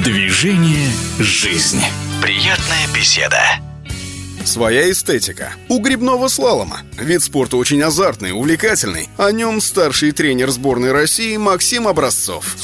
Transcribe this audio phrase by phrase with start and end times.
[0.00, 1.82] Движение «Жизнь».
[2.22, 3.38] Приятная беседа.
[4.42, 5.52] Своя эстетика.
[5.68, 6.80] У грибного слалома.
[6.98, 9.10] Вид спорта очень азартный, увлекательный.
[9.18, 12.56] О нем старший тренер сборной России Максим Образцов.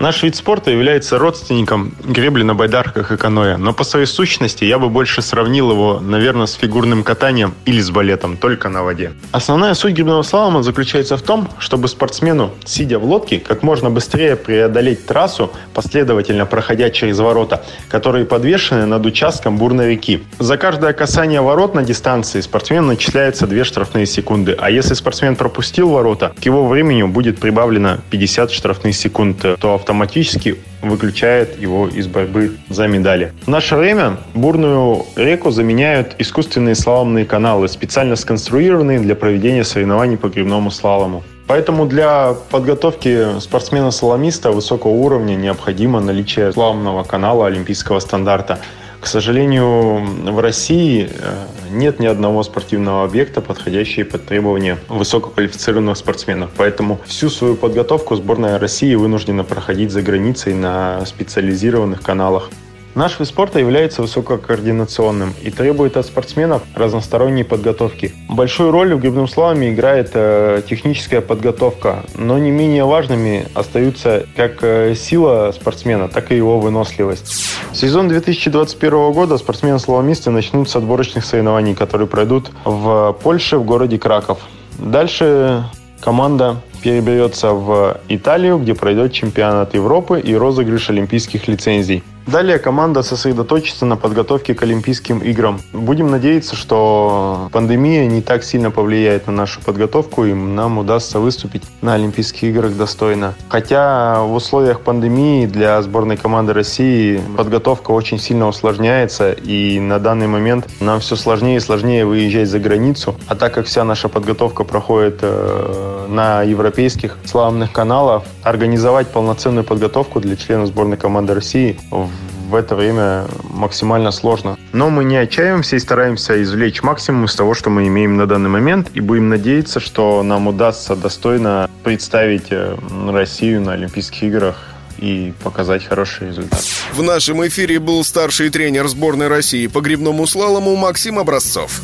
[0.00, 4.78] Наш вид спорта является родственником гребли на байдарках и каноэ, но по своей сущности я
[4.78, 9.12] бы больше сравнил его, наверное, с фигурным катанием или с балетом, только на воде.
[9.30, 14.36] Основная суть гребного слалома заключается в том, чтобы спортсмену, сидя в лодке, как можно быстрее
[14.36, 20.22] преодолеть трассу, последовательно проходя через ворота, которые подвешены над участком бурной реки.
[20.38, 25.90] За каждое касание ворот на дистанции спортсмену начисляется 2 штрафные секунды, а если спортсмен пропустил
[25.90, 32.56] ворота, к его времени будет прибавлено 50 штрафных секунд, то автоматически выключает его из борьбы
[32.68, 33.32] за медали.
[33.42, 40.28] В наше время бурную реку заменяют искусственные слаломные каналы, специально сконструированные для проведения соревнований по
[40.28, 41.24] гребному слалому.
[41.48, 48.60] Поэтому для подготовки спортсмена-слаломиста высокого уровня необходимо наличие слаломного канала олимпийского стандарта–
[49.00, 56.50] к сожалению, в России э, нет ни одного спортивного объекта, подходящего под требования высококвалифицированных спортсменов.
[56.56, 62.50] Поэтому всю свою подготовку сборная России вынуждена проходить за границей на специализированных каналах.
[62.94, 68.12] Наш вид спорта является высококоординационным и требует от спортсменов разносторонней подготовки.
[68.28, 74.62] Большую роль в грибном слаломе играет э, техническая подготовка, но не менее важными остаются как
[74.62, 77.46] э, сила спортсмена, так и его выносливость.
[77.72, 84.40] Сезон 2021 года спортсмены-слаломисты начнут с отборочных соревнований, которые пройдут в Польше, в городе Краков.
[84.78, 85.64] Дальше
[86.00, 92.02] команда переберется в Италию, где пройдет чемпионат Европы и розыгрыш олимпийских лицензий.
[92.30, 95.60] Далее команда сосредоточится на подготовке к Олимпийским играм.
[95.72, 101.64] Будем надеяться, что пандемия не так сильно повлияет на нашу подготовку, и нам удастся выступить
[101.82, 103.34] на Олимпийских играх достойно.
[103.48, 110.28] Хотя в условиях пандемии для сборной команды России подготовка очень сильно усложняется, и на данный
[110.28, 113.16] момент нам все сложнее и сложнее выезжать за границу.
[113.26, 120.20] А так как вся наша подготовка проходит э, на европейских славных каналах, организовать полноценную подготовку
[120.20, 124.58] для членов сборной команды России в это время максимально сложно.
[124.72, 128.50] Но мы не отчаиваемся и стараемся извлечь максимум из того, что мы имеем на данный
[128.50, 132.76] момент, и будем надеяться, что нам удастся достойно представить э,
[133.08, 134.56] Россию на Олимпийских играх
[134.98, 136.60] и показать хороший результат.
[136.92, 141.80] В нашем эфире был старший тренер сборной России по грибному слалому Максим Образцов.